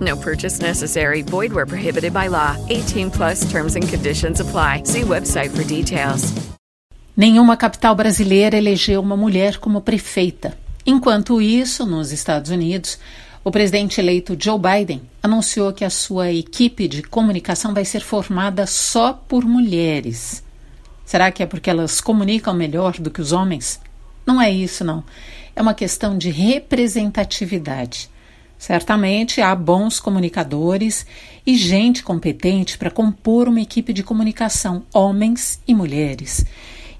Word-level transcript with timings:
No 0.00 0.16
purchase 0.16 0.60
necessary. 0.60 1.22
Void 1.22 1.52
where 1.52 1.66
prohibited 1.66 2.12
by 2.12 2.28
law. 2.28 2.56
18 2.68 3.10
plus 3.10 3.50
terms 3.50 3.74
and 3.74 3.88
conditions 3.88 4.40
apply. 4.40 4.82
See 4.84 5.02
website 5.02 5.50
for 5.50 5.64
details. 5.64 6.32
Nenhuma 7.16 7.56
capital 7.56 7.96
brasileira 7.96 8.56
elegeu 8.56 9.00
uma 9.00 9.16
mulher 9.16 9.58
como 9.58 9.80
prefeita. 9.80 10.56
Enquanto 10.86 11.42
isso, 11.42 11.84
nos 11.84 12.12
Estados 12.12 12.50
Unidos, 12.50 12.96
o 13.42 13.50
presidente 13.50 14.00
eleito 14.00 14.36
Joe 14.38 14.56
Biden 14.56 15.02
anunciou 15.20 15.72
que 15.72 15.84
a 15.84 15.90
sua 15.90 16.30
equipe 16.30 16.86
de 16.86 17.02
comunicação 17.02 17.74
vai 17.74 17.84
ser 17.84 18.00
formada 18.00 18.66
só 18.66 19.12
por 19.12 19.44
mulheres. 19.44 20.44
Será 21.04 21.32
que 21.32 21.42
é 21.42 21.46
porque 21.46 21.70
elas 21.70 22.00
comunicam 22.00 22.54
melhor 22.54 22.92
do 22.98 23.10
que 23.10 23.20
os 23.20 23.32
homens? 23.32 23.80
Não 24.24 24.40
é 24.40 24.50
isso, 24.50 24.84
não. 24.84 25.02
É 25.56 25.60
uma 25.60 25.74
questão 25.74 26.16
de 26.16 26.30
representatividade. 26.30 28.08
Certamente 28.58 29.40
há 29.40 29.54
bons 29.54 30.00
comunicadores 30.00 31.06
e 31.46 31.56
gente 31.56 32.02
competente 32.02 32.76
para 32.76 32.90
compor 32.90 33.48
uma 33.48 33.60
equipe 33.60 33.92
de 33.92 34.02
comunicação, 34.02 34.82
homens 34.92 35.60
e 35.66 35.72
mulheres. 35.72 36.44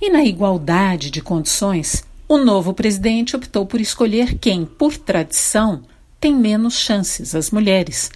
E 0.00 0.10
na 0.10 0.22
igualdade 0.22 1.10
de 1.10 1.22
condições, 1.22 2.04
o 2.28 2.36
novo 2.36 2.74
presidente 2.74 3.34
optou 3.34 3.64
por 3.64 3.80
escolher 3.80 4.36
quem, 4.38 4.66
por 4.66 4.98
tradição, 4.98 5.82
tem 6.20 6.34
menos 6.34 6.76
chances, 6.78 7.34
as 7.34 7.50
mulheres. 7.50 8.10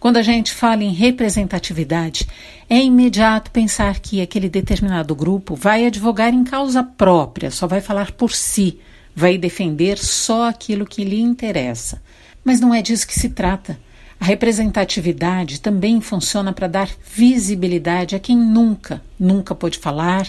Quando 0.00 0.16
a 0.16 0.22
gente 0.22 0.52
fala 0.52 0.82
em 0.82 0.92
representatividade, 0.92 2.26
é 2.68 2.82
imediato 2.82 3.52
pensar 3.52 4.00
que 4.00 4.20
aquele 4.20 4.48
determinado 4.48 5.14
grupo 5.14 5.54
vai 5.54 5.86
advogar 5.86 6.34
em 6.34 6.42
causa 6.42 6.82
própria, 6.82 7.52
só 7.52 7.68
vai 7.68 7.80
falar 7.80 8.10
por 8.10 8.32
si, 8.32 8.80
vai 9.14 9.38
defender 9.38 9.98
só 9.98 10.48
aquilo 10.48 10.84
que 10.84 11.04
lhe 11.04 11.20
interessa. 11.20 12.02
Mas 12.44 12.60
não 12.60 12.74
é 12.74 12.82
disso 12.82 13.06
que 13.06 13.18
se 13.18 13.28
trata. 13.28 13.78
A 14.22 14.24
representatividade 14.24 15.60
também 15.60 16.00
funciona 16.00 16.52
para 16.52 16.68
dar 16.68 16.88
visibilidade 17.12 18.14
a 18.14 18.20
quem 18.20 18.36
nunca, 18.36 19.02
nunca 19.18 19.52
pôde 19.52 19.78
falar, 19.78 20.28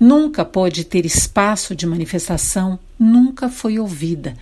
nunca 0.00 0.46
pôde 0.46 0.82
ter 0.82 1.04
espaço 1.04 1.76
de 1.76 1.86
manifestação, 1.86 2.78
nunca 2.98 3.50
foi 3.50 3.78
ouvida. 3.78 4.34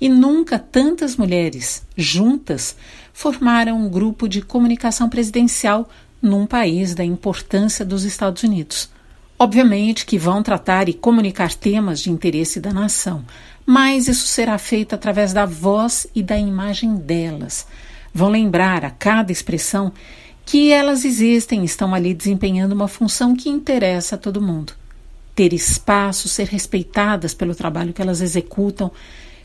E 0.00 0.08
nunca 0.08 0.58
tantas 0.58 1.16
mulheres, 1.16 1.84
juntas, 1.96 2.76
formaram 3.12 3.76
um 3.80 3.88
grupo 3.88 4.28
de 4.28 4.42
comunicação 4.42 5.08
presidencial 5.08 5.88
num 6.20 6.46
país 6.46 6.94
da 6.94 7.04
importância 7.04 7.84
dos 7.84 8.04
Estados 8.04 8.42
Unidos. 8.42 8.90
Obviamente 9.40 10.04
que 10.04 10.18
vão 10.18 10.42
tratar 10.42 10.88
e 10.88 10.92
comunicar 10.92 11.54
temas 11.54 12.00
de 12.00 12.10
interesse 12.10 12.58
da 12.58 12.72
nação, 12.72 13.24
mas 13.64 14.08
isso 14.08 14.26
será 14.26 14.58
feito 14.58 14.94
através 14.94 15.32
da 15.32 15.46
voz 15.46 16.08
e 16.12 16.24
da 16.24 16.36
imagem 16.36 16.96
delas. 16.96 17.64
Vão 18.12 18.30
lembrar 18.30 18.84
a 18.84 18.90
cada 18.90 19.30
expressão 19.30 19.92
que 20.44 20.72
elas 20.72 21.04
existem, 21.04 21.64
estão 21.64 21.94
ali 21.94 22.14
desempenhando 22.14 22.72
uma 22.72 22.88
função 22.88 23.36
que 23.36 23.48
interessa 23.48 24.16
a 24.16 24.18
todo 24.18 24.40
mundo. 24.40 24.72
Ter 25.36 25.52
espaço, 25.52 26.28
ser 26.28 26.48
respeitadas 26.48 27.32
pelo 27.32 27.54
trabalho 27.54 27.92
que 27.92 28.02
elas 28.02 28.20
executam, 28.20 28.90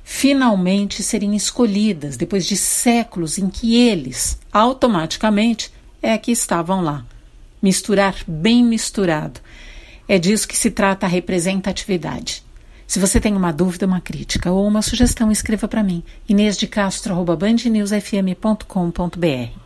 finalmente 0.04 1.04
serem 1.04 1.36
escolhidas 1.36 2.18
depois 2.18 2.48
de 2.48 2.58
séculos 2.58 3.38
em 3.38 3.48
que 3.48 3.76
eles, 3.76 4.40
automaticamente, 4.52 5.72
é 6.02 6.18
que 6.18 6.32
estavam 6.32 6.82
lá. 6.82 7.06
Misturar 7.62 8.16
bem 8.26 8.64
misturado. 8.64 9.40
É 10.08 10.20
disso 10.20 10.48
que 10.48 10.58
se 10.58 10.72
trata 10.72 11.06
a 11.06 11.10
representatividade. 11.10 12.44
Se 12.86 13.00
você 13.00 13.20
tem 13.20 13.36
uma 13.36 13.52
dúvida, 13.52 13.86
uma 13.86 14.02
crítica 14.02 14.52
ou 14.52 14.68
uma 14.68 14.82
sugestão, 14.82 15.32
escreva 15.32 15.68
para 15.68 15.84
mim. 15.84 16.04
Inês 16.28 16.58
de 16.58 16.68
Castro, 16.68 17.24
bandnewsfm.com.br. 17.24 19.63